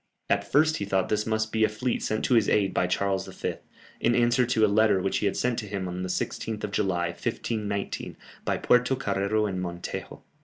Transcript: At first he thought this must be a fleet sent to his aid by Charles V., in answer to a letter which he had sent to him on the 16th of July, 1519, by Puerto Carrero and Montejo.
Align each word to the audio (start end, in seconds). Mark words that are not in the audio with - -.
At 0.31 0.51
first 0.51 0.77
he 0.77 0.85
thought 0.85 1.09
this 1.09 1.27
must 1.27 1.51
be 1.51 1.63
a 1.63 1.69
fleet 1.69 2.01
sent 2.01 2.25
to 2.25 2.33
his 2.33 2.49
aid 2.49 2.73
by 2.73 2.87
Charles 2.87 3.27
V., 3.27 3.57
in 3.99 4.15
answer 4.15 4.47
to 4.47 4.65
a 4.65 4.65
letter 4.65 4.99
which 4.99 5.17
he 5.19 5.27
had 5.27 5.37
sent 5.37 5.59
to 5.59 5.67
him 5.67 5.87
on 5.87 6.01
the 6.01 6.09
16th 6.09 6.63
of 6.63 6.71
July, 6.71 7.09
1519, 7.09 8.17
by 8.43 8.57
Puerto 8.57 8.95
Carrero 8.95 9.47
and 9.47 9.61
Montejo. 9.61 10.23